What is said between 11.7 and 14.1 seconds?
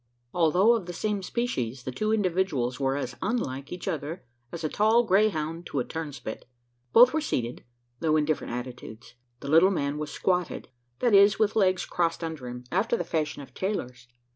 crossed under him, after the fashion of tailors.